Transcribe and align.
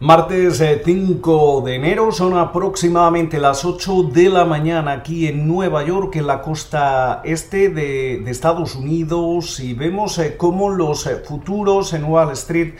Martes 0.00 0.62
5 0.84 1.58
eh, 1.58 1.70
de 1.70 1.74
enero, 1.74 2.12
son 2.12 2.38
aproximadamente 2.38 3.40
las 3.40 3.64
8 3.64 4.04
de 4.12 4.28
la 4.28 4.44
mañana 4.44 4.92
aquí 4.92 5.26
en 5.26 5.48
Nueva 5.48 5.84
York, 5.84 6.14
en 6.14 6.28
la 6.28 6.40
costa 6.40 7.20
este 7.24 7.68
de, 7.68 8.22
Estados 8.30 8.76
Unidos, 8.76 9.58
y 9.58 9.74
vemos 9.74 10.16
eh, 10.20 10.36
cómo 10.36 10.70
los 10.70 11.04
eh, 11.08 11.16
futuros 11.16 11.94
en 11.94 12.04
Wall 12.04 12.30
Street 12.34 12.74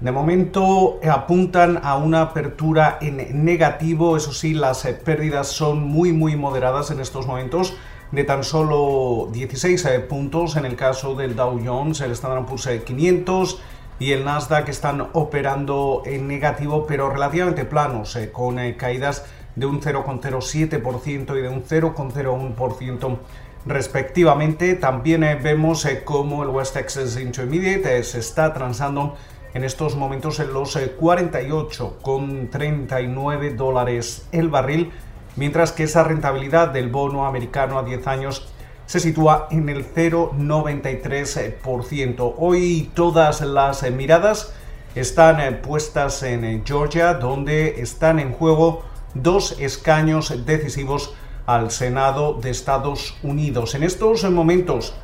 de 0.00 0.10
momento 0.10 0.98
apuntan 1.08 1.78
a 1.84 1.96
una 1.98 2.22
apertura 2.22 2.98
en 3.00 3.44
negativo, 3.44 4.16
eso 4.16 4.32
sí, 4.32 4.52
las 4.52 4.82
pérdidas 5.04 5.46
son 5.46 5.84
muy 5.84 6.12
muy 6.12 6.34
moderadas 6.34 6.90
en 6.90 6.98
estos 6.98 7.28
momentos, 7.28 7.74
de 8.10 8.24
tan 8.24 8.42
solo 8.42 9.28
16 9.32 9.86
puntos. 10.08 10.56
En 10.56 10.66
el 10.66 10.74
caso 10.74 11.14
del 11.14 11.36
Dow 11.36 11.60
Jones, 11.64 12.00
el 12.00 12.10
Standard 12.10 12.44
Poor's 12.44 12.68
500, 12.84 13.60
y 13.98 14.12
el 14.12 14.24
Nasdaq 14.24 14.68
están 14.68 15.08
operando 15.12 16.02
en 16.04 16.28
negativo, 16.28 16.86
pero 16.86 17.10
relativamente 17.10 17.64
planos, 17.64 18.14
eh, 18.16 18.30
con 18.30 18.58
eh, 18.58 18.76
caídas 18.76 19.24
de 19.54 19.64
un 19.66 19.80
0,07% 19.80 21.34
y 21.36 21.40
de 21.40 21.48
un 21.48 21.64
0,01% 21.64 23.18
respectivamente. 23.64 24.74
También 24.74 25.24
eh, 25.24 25.36
vemos 25.36 25.88
cómo 26.04 26.42
el 26.42 26.50
West 26.50 26.74
Texas 26.74 27.18
Intermediate 27.18 28.04
se 28.04 28.18
está 28.18 28.52
transando 28.52 29.16
en 29.54 29.64
estos 29.64 29.96
momentos 29.96 30.38
en 30.40 30.52
los 30.52 30.76
48,39 30.76 33.56
dólares 33.56 34.28
el 34.30 34.50
barril, 34.50 34.92
mientras 35.36 35.72
que 35.72 35.84
esa 35.84 36.04
rentabilidad 36.04 36.68
del 36.68 36.90
bono 36.90 37.24
americano 37.26 37.78
a 37.78 37.82
10 37.82 38.06
años 38.06 38.52
se 38.86 39.00
sitúa 39.00 39.48
en 39.50 39.68
el 39.68 39.92
0,93%. 39.92 42.34
Hoy 42.38 42.88
todas 42.94 43.40
las 43.40 43.82
miradas 43.90 44.54
están 44.94 45.40
eh, 45.40 45.50
puestas 45.52 46.22
en 46.22 46.44
eh, 46.44 46.62
Georgia, 46.64 47.14
donde 47.14 47.82
están 47.82 48.20
en 48.20 48.32
juego 48.32 48.84
dos 49.14 49.56
escaños 49.58 50.46
decisivos 50.46 51.14
al 51.46 51.72
Senado 51.72 52.34
de 52.34 52.50
Estados 52.50 53.16
Unidos. 53.22 53.74
En 53.74 53.82
estos 53.82 54.22
momentos, 54.30 54.94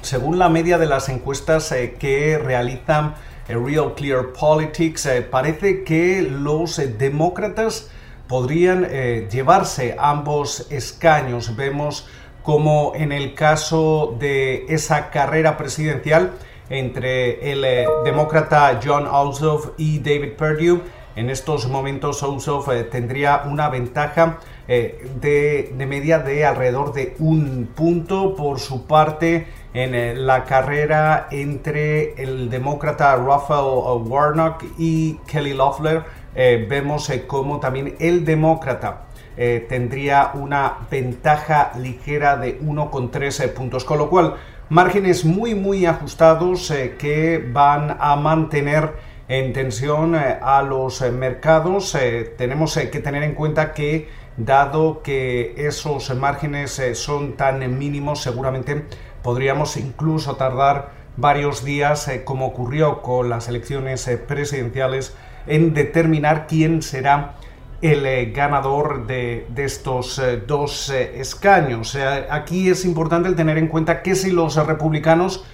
según 0.00 0.38
la 0.38 0.48
media 0.48 0.78
de 0.78 0.86
las 0.86 1.08
encuestas 1.08 1.72
eh, 1.72 1.96
que 1.98 2.38
realizan 2.38 3.16
Real 3.48 3.94
Clear 3.96 4.32
Politics, 4.32 5.08
parece 5.30 5.82
que 5.82 6.22
los 6.22 6.80
demócratas 6.96 7.90
podrían 8.28 8.88
llevarse 9.28 9.96
ambos 9.98 10.68
escaños. 10.70 11.56
Vemos 11.56 12.06
como 12.42 12.92
en 12.94 13.12
el 13.12 13.34
caso 13.34 14.16
de 14.18 14.66
esa 14.68 15.10
carrera 15.10 15.56
presidencial 15.56 16.32
entre 16.70 17.52
el 17.52 17.64
eh, 17.64 17.86
demócrata 18.04 18.80
John 18.82 19.06
Ossoff 19.06 19.70
y 19.76 19.98
David 19.98 20.32
Perdue. 20.36 20.80
En 21.14 21.28
estos 21.28 21.68
momentos 21.68 22.22
Ossoff 22.22 22.68
eh, 22.70 22.84
tendría 22.84 23.42
una 23.44 23.68
ventaja 23.68 24.38
eh, 24.66 25.06
de, 25.20 25.74
media 25.86 26.18
de 26.18 26.46
alrededor 26.46 26.94
de 26.94 27.14
un 27.18 27.68
punto 27.74 28.34
por 28.34 28.58
su 28.58 28.86
parte 28.86 29.46
en 29.74 30.26
la 30.26 30.44
carrera 30.44 31.28
entre 31.30 32.22
el 32.22 32.50
demócrata 32.50 33.16
Raphael 33.16 34.02
Warnock 34.06 34.64
y 34.78 35.14
Kelly 35.26 35.54
Loeffler. 35.54 36.02
vemos 36.34 37.10
como 37.26 37.58
también 37.58 37.96
el 37.98 38.22
demócrata 38.24 39.06
eh, 39.36 39.64
tendría 39.66 40.32
una 40.34 40.86
ventaja 40.90 41.72
ligera 41.78 42.36
de 42.36 42.60
1,13 42.60 43.48
puntos, 43.54 43.84
con 43.84 43.96
lo 43.96 44.10
cual 44.10 44.36
márgenes 44.68 45.24
muy 45.24 45.54
muy 45.54 45.86
ajustados 45.86 46.70
eh, 46.70 46.96
que 46.98 47.42
van 47.52 47.96
a 47.98 48.14
mantener 48.16 48.92
en 49.28 49.54
tensión 49.54 50.14
eh, 50.14 50.38
a 50.42 50.62
los 50.62 51.00
mercados. 51.12 51.96
tenemos 52.36 52.74
que 52.74 53.00
tener 53.00 53.22
en 53.22 53.34
cuenta 53.34 53.72
que 53.72 54.10
dado 54.36 55.02
que 55.02 55.54
esos 55.56 56.14
márgenes 56.14 56.82
son 56.94 57.32
tan 57.32 57.78
mínimos, 57.78 58.20
seguramente 58.20 58.84
podríamos 59.22 59.78
incluso 59.78 60.36
tardar 60.36 60.90
varios 61.16 61.64
días, 61.64 62.10
como 62.24 62.46
ocurrió 62.46 63.00
con 63.00 63.30
las 63.30 63.48
elecciones 63.48 64.10
presidenciales, 64.26 65.14
en 65.46 65.72
determinar 65.72 66.46
quién 66.46 66.82
será 66.82 67.36
el 67.82 68.06
eh, 68.06 68.26
ganador 68.26 69.06
de, 69.08 69.44
estos 69.56 70.18
eh, 70.20 70.40
dos 70.46 70.88
eh, 70.88 71.20
escaños. 71.20 71.98
aquí 72.30 72.70
es 72.70 72.84
importante 72.84 73.28
el 73.28 73.34
tener 73.34 73.58
en 73.58 73.66
cuenta 73.66 74.02
que 74.02 74.14
si 74.14 74.30
los 74.30 74.54
republicanos 74.56 75.44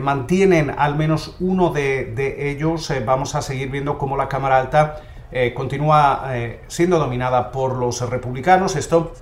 mantienen 0.00 0.74
al 0.76 0.96
menos 0.96 1.36
uno 1.38 1.70
de, 1.70 2.50
ellos, 2.50 2.90
vamos 3.04 3.36
a 3.36 3.42
seguir 3.42 3.70
viendo 3.70 3.98
cómo 3.98 4.16
la 4.16 4.28
Cámara 4.28 4.58
Alta 4.58 5.02
continúa 5.54 6.28
siendo 6.66 6.98
dominada 6.98 7.52
por 7.52 7.76
los 7.76 8.00
republicanos. 8.10 8.74
Esto 8.74 9.12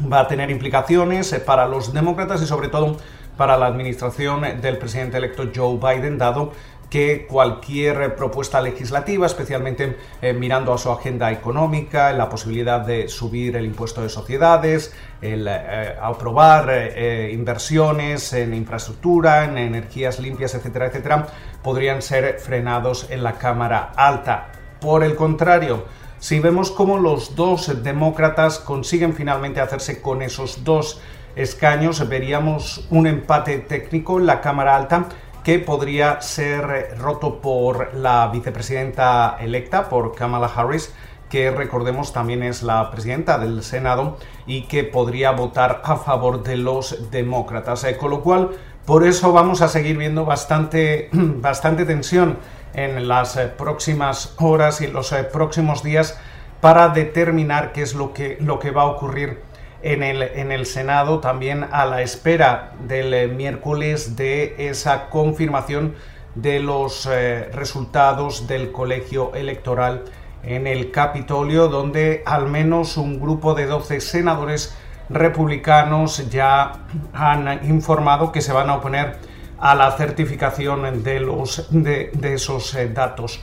va 0.00 0.20
a 0.20 0.28
tener 0.28 0.50
implicaciones 0.50 1.34
para 1.44 1.66
los 1.66 1.92
demócratas 1.92 2.40
y 2.42 2.46
sobre 2.46 2.68
todo 2.68 2.96
para 3.36 3.56
la 3.56 3.66
administración 3.66 4.60
del 4.60 4.78
presidente 4.78 5.16
electo 5.16 5.48
Joe 5.52 5.78
Biden, 5.78 6.16
dado 6.16 6.52
que 6.90 7.26
cualquier 7.26 8.16
propuesta 8.16 8.60
legislativa, 8.60 9.26
especialmente 9.26 9.96
eh, 10.22 10.32
mirando 10.32 10.72
a 10.72 10.78
su 10.78 10.90
agenda 10.90 11.30
económica, 11.30 12.12
la 12.12 12.28
posibilidad 12.28 12.80
de 12.80 13.08
subir 13.08 13.56
el 13.56 13.66
impuesto 13.66 14.02
de 14.02 14.08
sociedades, 14.08 14.94
el 15.20 15.46
eh, 15.48 15.96
aprobar 16.00 16.70
eh, 16.70 17.30
inversiones 17.32 18.32
en 18.32 18.54
infraestructura, 18.54 19.44
en 19.44 19.58
energías 19.58 20.18
limpias, 20.18 20.54
etcétera, 20.54 20.86
etcétera, 20.86 21.26
podrían 21.62 22.00
ser 22.00 22.38
frenados 22.38 23.06
en 23.10 23.22
la 23.22 23.34
Cámara 23.34 23.92
Alta. 23.94 24.52
Por 24.80 25.04
el 25.04 25.14
contrario, 25.14 25.84
si 26.18 26.40
vemos 26.40 26.70
cómo 26.70 26.98
los 26.98 27.36
dos 27.36 27.82
demócratas 27.82 28.58
consiguen 28.58 29.12
finalmente 29.12 29.60
hacerse 29.60 30.00
con 30.00 30.22
esos 30.22 30.64
dos 30.64 31.00
escaños, 31.36 32.08
veríamos 32.08 32.86
un 32.90 33.06
empate 33.06 33.58
técnico 33.58 34.18
en 34.18 34.26
la 34.26 34.40
Cámara 34.40 34.74
Alta 34.74 35.08
que 35.48 35.58
podría 35.58 36.20
ser 36.20 36.98
roto 36.98 37.40
por 37.40 37.94
la 37.94 38.28
vicepresidenta 38.28 39.38
electa, 39.40 39.88
por 39.88 40.14
Kamala 40.14 40.52
Harris, 40.54 40.92
que 41.30 41.50
recordemos 41.50 42.12
también 42.12 42.42
es 42.42 42.62
la 42.62 42.90
presidenta 42.90 43.38
del 43.38 43.62
Senado 43.62 44.18
y 44.46 44.64
que 44.64 44.84
podría 44.84 45.30
votar 45.30 45.80
a 45.84 45.96
favor 45.96 46.42
de 46.42 46.58
los 46.58 47.10
demócratas. 47.10 47.82
Eh, 47.84 47.96
con 47.96 48.10
lo 48.10 48.20
cual, 48.20 48.50
por 48.84 49.06
eso 49.06 49.32
vamos 49.32 49.62
a 49.62 49.68
seguir 49.68 49.96
viendo 49.96 50.26
bastante, 50.26 51.08
bastante 51.12 51.86
tensión 51.86 52.36
en 52.74 53.08
las 53.08 53.38
eh, 53.38 53.46
próximas 53.46 54.34
horas 54.36 54.82
y 54.82 54.84
en 54.84 54.92
los 54.92 55.12
eh, 55.12 55.24
próximos 55.24 55.82
días 55.82 56.20
para 56.60 56.90
determinar 56.90 57.72
qué 57.72 57.80
es 57.80 57.94
lo 57.94 58.12
que, 58.12 58.36
lo 58.38 58.58
que 58.58 58.70
va 58.70 58.82
a 58.82 58.86
ocurrir 58.88 59.40
en 59.82 60.02
el, 60.02 60.22
en 60.22 60.52
el 60.52 60.66
Senado, 60.66 61.20
también 61.20 61.66
a 61.70 61.86
la 61.86 62.02
espera 62.02 62.72
del 62.86 63.14
eh, 63.14 63.28
miércoles 63.28 64.16
de 64.16 64.54
esa 64.68 65.08
confirmación 65.08 65.94
de 66.34 66.60
los 66.60 67.08
eh, 67.10 67.48
resultados 67.52 68.46
del 68.46 68.72
colegio 68.72 69.34
electoral 69.34 70.04
en 70.42 70.66
el 70.66 70.90
Capitolio, 70.90 71.68
donde 71.68 72.22
al 72.26 72.46
menos 72.46 72.96
un 72.96 73.20
grupo 73.20 73.54
de 73.54 73.66
12 73.66 74.00
senadores 74.00 74.76
republicanos 75.08 76.28
ya 76.28 76.72
han 77.12 77.66
informado 77.68 78.30
que 78.30 78.40
se 78.40 78.52
van 78.52 78.70
a 78.70 78.76
oponer 78.76 79.16
a 79.58 79.74
la 79.74 79.90
certificación 79.92 81.02
de, 81.02 81.20
los, 81.20 81.66
de, 81.70 82.10
esos 82.22 82.74
eh, 82.74 82.88
datos. 82.88 83.40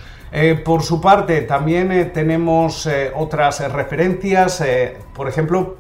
por 0.64 0.84
su 0.84 1.02
parte, 1.02 1.42
también 1.42 2.12
tenemos 2.14 2.88
otras 3.16 3.72
referencias, 3.72 4.64
por 5.14 5.28
ejemplo, 5.28 5.78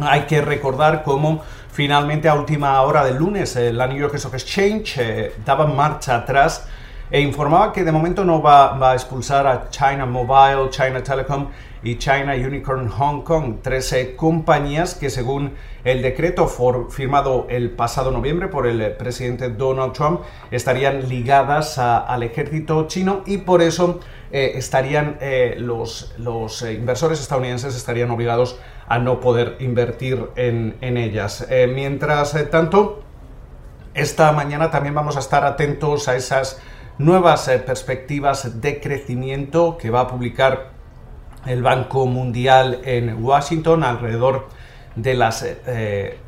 hay 0.00 0.22
que 0.22 0.40
recordar 0.40 1.02
cómo 1.02 1.42
finalmente 1.70 2.28
a 2.28 2.34
última 2.34 2.80
hora 2.82 3.04
del 3.04 3.16
lunes 3.16 3.54
eh, 3.56 3.72
la 3.72 3.86
New 3.86 3.98
York 3.98 4.14
Stock 4.14 4.34
Exchange 4.34 4.98
eh, 4.98 5.32
daba 5.44 5.66
marcha 5.66 6.16
atrás 6.16 6.66
e 7.10 7.20
informaba 7.20 7.72
que 7.72 7.84
de 7.84 7.92
momento 7.92 8.24
no 8.24 8.42
va, 8.42 8.90
a 8.90 8.94
expulsar 8.94 9.46
a 9.46 9.68
China 9.70 10.06
Mobile, 10.06 10.70
China 10.70 11.02
Telecom 11.02 11.48
y 11.82 11.96
China 11.96 12.34
Unicorn 12.34 12.88
Hong 12.88 13.22
Kong, 13.22 13.56
tres 13.62 13.92
eh, 13.92 14.16
compañías 14.16 14.94
que 14.94 15.10
según 15.10 15.52
el 15.84 16.00
decreto 16.00 16.48
firmado 16.90 17.46
el 17.50 17.70
pasado 17.70 18.10
noviembre 18.10 18.48
por 18.48 18.66
el 18.66 18.92
presidente 18.92 19.50
Donald 19.50 19.92
Trump 19.92 20.22
estarían 20.50 21.08
ligadas 21.08 21.78
al 21.78 22.22
ejército 22.22 22.88
chino 22.88 23.22
y 23.26 23.38
por 23.38 23.60
eso 23.60 24.00
estarían 24.34 25.18
los, 25.58 26.12
los 26.18 26.62
inversores 26.62 27.20
estadounidenses 27.20 27.76
estarían 27.76 28.10
obligados 28.10 28.58
a 28.86 28.98
no 28.98 29.20
poder 29.20 29.56
invertir 29.60 30.28
en, 30.36 30.76
ellas. 30.80 31.46
Eh, 31.48 31.70
mientras 31.72 32.34
eh, 32.34 32.44
tanto, 32.44 33.02
esta 33.94 34.32
mañana 34.32 34.70
también 34.70 34.94
vamos 34.94 35.16
a 35.16 35.20
estar 35.20 35.44
atentos 35.44 36.08
a 36.08 36.16
esas 36.16 36.60
nuevas 36.98 37.48
eh, 37.48 37.58
perspectivas 37.58 38.60
de 38.60 38.80
crecimiento 38.80 39.78
que 39.78 39.90
va 39.90 40.00
a 40.00 40.08
publicar 40.08 40.74
el 41.46 41.62
Banco 41.62 42.06
Mundial 42.06 42.80
en 42.84 43.22
Washington 43.22 43.84
alrededor 43.84 44.48
de 44.96 45.14
las 45.14 45.44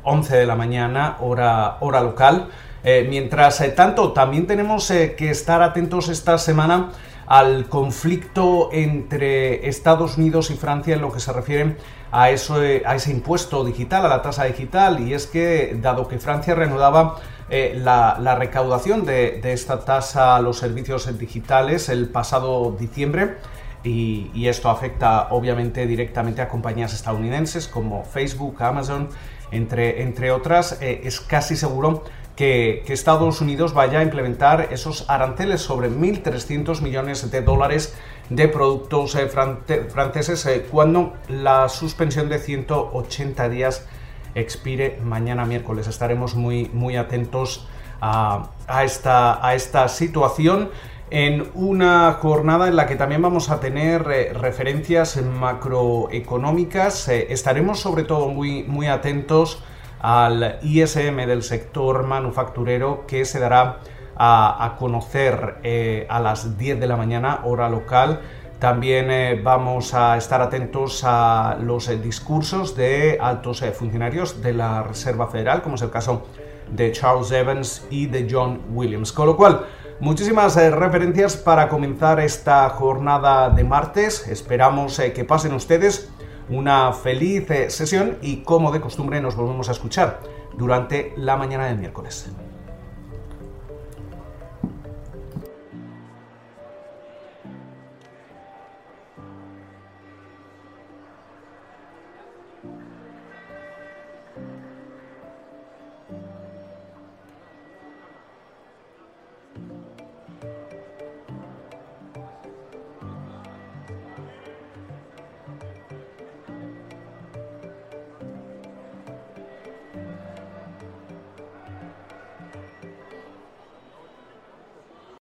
11 0.03 0.35
de 0.35 0.45
la 0.45 0.55
mañana, 0.55 1.15
hora, 1.21 1.77
hora 1.79 2.01
local. 2.01 2.49
mientras 2.83 3.63
tanto, 3.75 4.11
también 4.11 4.45
tenemos 4.45 4.89
que 4.89 5.29
estar 5.29 5.63
atentos 5.63 6.09
esta 6.09 6.37
semana 6.37 6.89
al 7.27 7.67
conflicto 7.67 8.69
entre 8.71 9.67
Estados 9.67 10.17
Unidos 10.17 10.49
y 10.49 10.55
Francia 10.55 10.95
en 10.95 11.01
lo 11.01 11.11
que 11.11 11.19
se 11.19 11.33
refiere 11.33 11.75
a, 12.11 12.29
eso, 12.29 12.55
a 12.55 12.95
ese 12.95 13.11
impuesto 13.11 13.65
digital, 13.65 14.05
a 14.05 14.09
la 14.09 14.21
tasa 14.21 14.45
digital, 14.45 15.01
y 15.01 15.13
es 15.13 15.27
que 15.27 15.77
dado 15.81 16.07
que 16.07 16.19
Francia 16.19 16.55
reanudaba 16.55 17.19
eh, 17.49 17.77
la, 17.77 18.35
recaudación 18.35 19.05
de, 19.05 19.41
esta 19.43 19.83
tasa 19.83 20.37
a 20.37 20.41
los 20.41 20.57
servicios 20.57 21.17
digitales 21.17 21.89
el 21.89 22.09
pasado 22.09 22.75
diciembre, 22.79 23.37
y, 23.83 24.47
esto 24.47 24.69
afecta 24.69 25.27
obviamente 25.31 25.85
directamente 25.85 26.41
a 26.41 26.49
compañías 26.49 26.93
estadounidenses 26.93 27.67
como 27.67 28.03
Facebook, 28.03 28.61
Amazon, 28.61 29.09
entre, 29.51 30.01
entre 30.01 30.31
otras, 30.31 30.81
eh, 30.81 31.01
es 31.03 31.21
casi 31.21 31.55
seguro 31.55 32.03
que, 32.37 32.83
Estados 32.87 33.41
Unidos 33.41 33.73
vaya 33.73 33.99
a 33.99 34.03
implementar 34.03 34.69
esos 34.71 35.09
aranceles 35.09 35.59
sobre 35.59 35.89
1.300 35.89 36.81
millones 36.81 37.29
de 37.29 37.41
dólares 37.41 37.97
de 38.29 38.47
productos 38.47 39.15
eh, 39.15 39.27
franceses 39.27 40.45
eh, 40.45 40.65
cuando 40.71 41.13
la 41.27 41.67
suspensión 41.67 42.29
de 42.29 42.37
180 42.39 43.49
días 43.49 43.87
expire 44.35 44.99
mañana 45.03 45.45
miércoles. 45.45 45.87
Estaremos 45.87 46.35
muy, 46.35 46.69
muy 46.73 46.95
atentos 46.95 47.67
a, 47.99 48.49
esta, 48.83 49.45
a 49.45 49.55
esta 49.55 49.87
situación 49.87 50.69
en 51.09 51.49
una 51.55 52.13
jornada 52.21 52.67
en 52.67 52.75
la 52.75 52.85
que 52.85 52.95
también 52.95 53.23
vamos 53.23 53.49
a 53.49 53.59
tener 53.59 54.05
eh, 54.11 54.33
referencias 54.33 55.19
macroeconómicas. 55.19 57.07
estaremos 57.09 57.79
sobre 57.79 58.03
todo 58.03 58.27
muy, 58.27 58.63
muy 58.63 58.85
atentos 58.85 59.63
al 59.99 60.59
ISM 60.61 61.25
del 61.25 61.43
sector 61.43 62.03
manufacturero 62.03 63.05
que 63.07 63.25
se 63.25 63.39
dará 63.39 63.79
a, 64.19 64.75
conocer 64.79 65.57
eh, 65.63 66.07
a 66.09 66.19
las 66.19 66.57
10 66.57 66.79
de 66.79 66.87
la 66.87 66.97
mañana 66.97 67.41
hora 67.43 67.69
local. 67.69 68.21
También 68.59 69.11
eh, 69.11 69.39
vamos 69.43 69.93
a 69.93 70.17
estar 70.17 70.41
atentos 70.41 71.03
a 71.05 71.57
los 71.61 71.87
eh, 71.89 71.97
discursos 71.97 72.75
de 72.75 73.19
altos 73.21 73.63
funcionarios 73.77 74.41
de 74.41 74.53
la 74.53 74.81
Reserva 74.81 75.27
Federal, 75.27 75.61
como 75.61 75.75
es 75.75 75.83
el 75.83 75.91
caso 75.91 76.25
de 76.71 76.91
Charles 76.91 77.31
Evans 77.31 77.85
y 77.91 78.07
de 78.07 78.27
John 78.29 78.61
Williams. 78.73 79.11
Con 79.11 79.27
lo 79.27 79.37
cual, 79.37 79.67
muchísimas 79.99 80.55
referencias 80.55 81.37
para 81.37 81.69
comenzar 81.69 82.19
esta 82.19 82.67
jornada 82.69 83.51
de 83.51 83.63
martes. 83.63 84.27
Esperamos 84.27 84.99
que 85.13 85.23
pasen 85.23 85.53
ustedes 85.53 86.09
una 86.49 86.93
feliz 86.93 87.49
eh, 87.51 87.69
sesión 87.69 88.17
y 88.21 88.37
como 88.37 88.71
de 88.71 88.81
costumbre 88.81 89.21
nos 89.21 89.35
volvemos 89.35 89.69
a 89.69 89.71
escuchar 89.71 90.21
durante 90.57 91.13
la 91.17 91.37
mañana 91.37 91.65
del 91.65 91.77
miércoles. 91.77 92.29